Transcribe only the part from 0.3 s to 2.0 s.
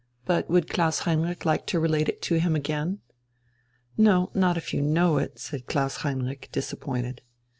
would Klaus Heinrich like to